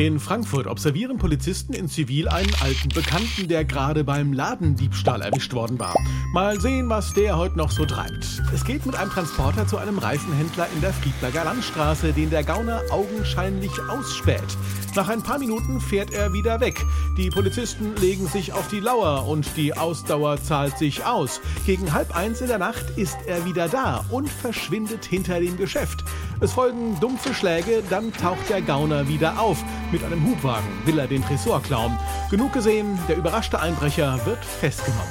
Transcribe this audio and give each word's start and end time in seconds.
In 0.00 0.18
Frankfurt 0.18 0.66
observieren 0.66 1.18
Polizisten 1.18 1.74
in 1.74 1.86
Zivil 1.86 2.26
einen 2.26 2.54
alten 2.62 2.88
Bekannten, 2.88 3.48
der 3.48 3.66
gerade 3.66 4.02
beim 4.02 4.32
Ladendiebstahl 4.32 5.20
erwischt 5.20 5.52
worden 5.52 5.78
war. 5.78 5.94
Mal 6.32 6.58
sehen, 6.58 6.88
was 6.88 7.12
der 7.12 7.36
heute 7.36 7.58
noch 7.58 7.70
so 7.70 7.84
treibt. 7.84 8.40
Es 8.54 8.64
geht 8.64 8.86
mit 8.86 8.96
einem 8.96 9.10
Transporter 9.10 9.66
zu 9.66 9.76
einem 9.76 9.98
Reifenhändler 9.98 10.68
in 10.74 10.80
der 10.80 10.94
Friedberger 10.94 11.44
Landstraße, 11.44 12.14
den 12.14 12.30
der 12.30 12.44
Gauner 12.44 12.80
augenscheinlich 12.90 13.72
ausspäht. 13.90 14.56
Nach 14.96 15.08
ein 15.10 15.22
paar 15.22 15.38
Minuten 15.38 15.82
fährt 15.82 16.14
er 16.14 16.32
wieder 16.32 16.60
weg. 16.60 16.82
Die 17.18 17.28
Polizisten 17.28 17.94
legen 17.96 18.26
sich 18.26 18.54
auf 18.54 18.68
die 18.68 18.80
Lauer 18.80 19.28
und 19.28 19.54
die 19.58 19.76
Ausdauer 19.76 20.42
zahlt 20.42 20.78
sich 20.78 21.04
aus. 21.04 21.42
Gegen 21.66 21.92
halb 21.92 22.16
eins 22.16 22.40
in 22.40 22.48
der 22.48 22.58
Nacht 22.58 22.96
ist 22.96 23.18
er 23.26 23.44
wieder 23.44 23.68
da 23.68 24.02
und 24.10 24.30
verschwindet 24.30 25.04
hinter 25.04 25.40
dem 25.40 25.58
Geschäft. 25.58 26.04
Es 26.42 26.52
folgen 26.52 26.98
dumpfe 27.00 27.34
Schläge, 27.34 27.82
dann 27.90 28.14
taucht 28.14 28.48
der 28.48 28.62
Gauner 28.62 29.06
wieder 29.08 29.38
auf. 29.38 29.62
Mit 29.92 30.02
einem 30.02 30.24
Hubwagen 30.24 30.66
will 30.86 30.98
er 30.98 31.06
den 31.06 31.22
Tresor 31.22 31.62
klauen. 31.62 31.98
Genug 32.30 32.54
gesehen, 32.54 32.98
der 33.08 33.18
überraschte 33.18 33.60
Einbrecher 33.60 34.18
wird 34.24 34.42
festgenommen. 34.42 35.10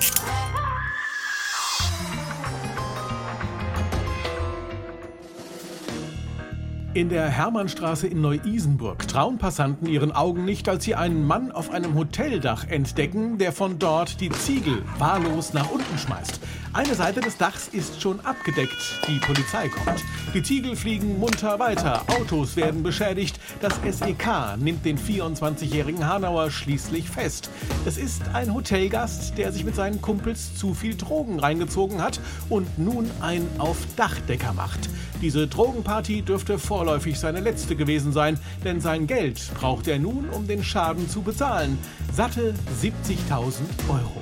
In 6.96 7.10
der 7.10 7.30
Hermannstraße 7.30 8.08
in 8.08 8.22
Neu-Isenburg 8.22 9.08
trauen 9.08 9.38
Passanten 9.38 9.88
ihren 9.88 10.12
Augen 10.12 10.44
nicht, 10.44 10.68
als 10.68 10.84
sie 10.84 10.96
einen 10.96 11.28
Mann 11.28 11.52
auf 11.52 11.70
einem 11.70 11.94
Hoteldach 11.94 12.68
entdecken, 12.68 13.38
der 13.38 13.52
von 13.52 13.78
dort 13.78 14.20
die 14.20 14.32
Ziegel 14.32 14.82
wahllos 14.98 15.54
nach 15.54 15.70
unten 15.70 15.98
schmeißt. 16.00 16.40
Eine 16.74 16.96
Seite 16.96 17.22
des 17.22 17.38
Dachs 17.38 17.68
ist 17.68 18.02
schon 18.02 18.20
abgedeckt. 18.22 18.76
Die 19.08 19.20
Polizei 19.20 19.70
kommt. 19.70 20.04
Die 20.36 20.44
Ziegel 20.44 20.76
fliegen 20.76 21.18
munter 21.18 21.58
weiter. 21.58 22.04
Autos 22.08 22.56
werden 22.56 22.84
beschädigt. 22.84 23.40
Das 23.62 23.74
SEK 23.82 24.58
nimmt 24.58 24.86
den 24.86 25.00
24-jährigen 25.00 26.08
Hanauer 26.08 26.52
schließlich 26.52 27.10
fest. 27.10 27.50
Es 27.88 27.98
ist 27.98 28.22
ein 28.34 28.54
Hotelgast, 28.54 29.40
der 29.40 29.52
sich 29.52 29.66
mit 29.66 29.74
seinen 29.74 30.02
Kumpels 30.02 30.56
zu 30.56 30.76
viel 30.76 30.96
Drogen 30.96 31.40
reingezogen 31.40 32.00
hat 32.04 32.20
und 32.48 32.78
nun 32.78 33.10
ein 33.22 33.48
auf 33.58 33.78
Dachdecker 33.96 34.54
macht. 34.54 34.90
Diese 35.20 35.48
Drogenparty 35.48 36.22
dürfte 36.22 36.60
vorläufig 36.60 37.20
seine 37.20 37.40
letzte 37.40 37.76
gewesen 37.76 38.14
sein, 38.14 38.40
denn 38.64 38.82
sein 38.82 39.08
Geld 39.08 39.42
braucht 39.56 39.88
er 39.88 39.98
nun, 39.98 40.30
um 40.30 40.48
den 40.48 40.64
Schaden 40.64 41.10
zu 41.10 41.24
bezahlen. 41.24 41.80
Satte 42.14 42.54
70.000 42.82 43.62
Euro. 43.90 44.22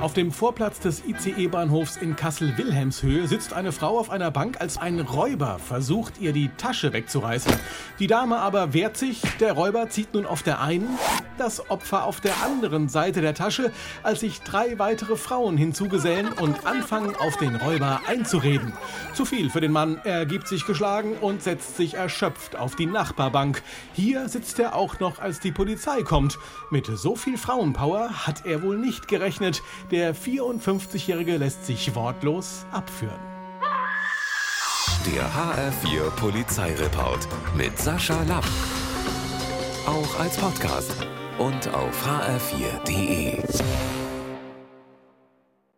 Auf 0.00 0.14
dem 0.14 0.32
Vorplatz 0.32 0.80
des 0.80 1.02
ICE-Bahnhofs 1.06 1.98
in 1.98 2.16
Kassel-Wilhelmshöhe 2.16 3.28
sitzt 3.28 3.52
eine 3.52 3.70
Frau 3.70 3.98
auf 3.98 4.08
einer 4.08 4.30
Bank, 4.30 4.58
als 4.58 4.78
ein 4.78 4.98
Räuber 4.98 5.58
versucht, 5.58 6.18
ihr 6.22 6.32
die 6.32 6.48
Tasche 6.56 6.94
wegzureißen. 6.94 7.52
Die 7.98 8.06
Dame 8.06 8.38
aber 8.38 8.72
wehrt 8.72 8.96
sich, 8.96 9.20
der 9.40 9.52
Räuber 9.52 9.90
zieht 9.90 10.14
nun 10.14 10.24
auf 10.24 10.42
der 10.42 10.62
einen, 10.62 10.88
das 11.36 11.70
Opfer 11.70 12.04
auf 12.04 12.22
der 12.22 12.32
anderen 12.42 12.88
Seite 12.88 13.20
der 13.20 13.34
Tasche, 13.34 13.72
als 14.02 14.20
sich 14.20 14.40
drei 14.40 14.78
weitere 14.78 15.16
Frauen 15.16 15.58
hinzugesellen 15.58 16.28
und 16.32 16.66
anfangen, 16.66 17.14
auf 17.14 17.36
den 17.36 17.56
Räuber 17.56 18.00
einzureden. 18.06 18.72
Zu 19.12 19.26
viel 19.26 19.50
für 19.50 19.60
den 19.60 19.72
Mann, 19.72 20.00
er 20.04 20.24
gibt 20.24 20.48
sich 20.48 20.64
geschlagen 20.64 21.12
und 21.20 21.42
setzt 21.42 21.76
sich 21.76 21.94
erschöpft 21.94 22.56
auf 22.56 22.74
die 22.74 22.86
Nachbarbank. 22.86 23.62
Hier 23.92 24.30
sitzt 24.30 24.58
er 24.60 24.74
auch 24.74 24.98
noch, 24.98 25.18
als 25.18 25.40
die 25.40 25.52
Polizei 25.52 26.02
kommt. 26.02 26.38
Mit 26.70 26.86
so 26.86 27.16
viel 27.16 27.36
Frauenpower 27.36 28.26
hat 28.26 28.46
er 28.46 28.62
wohl 28.62 28.78
nicht 28.78 29.06
gerechnet. 29.06 29.62
Der 29.90 30.14
54-Jährige 30.14 31.36
lässt 31.36 31.66
sich 31.66 31.96
wortlos 31.96 32.64
abführen. 32.70 33.18
Der 35.12 35.24
HR4 35.24 36.10
Polizeireport 36.10 37.26
mit 37.56 37.76
Sascha 37.76 38.22
Lapp. 38.22 38.46
Auch 39.86 40.20
als 40.20 40.36
Podcast 40.36 40.94
und 41.38 41.74
auf 41.74 42.06
hr4.de. 42.06 43.42